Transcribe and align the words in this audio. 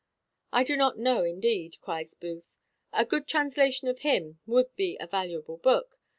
"I 0.51 0.63
do 0.63 0.75
not 0.75 0.97
know, 0.97 1.23
indeed," 1.23 1.79
cries 1.79 2.15
Booth. 2.15 2.57
"A 2.91 3.05
good 3.05 3.27
translation 3.27 3.87
of 3.87 3.99
him 3.99 4.39
would 4.47 4.75
be 4.75 4.97
a 4.99 5.05
valuable 5.05 5.57
book. 5.57 5.99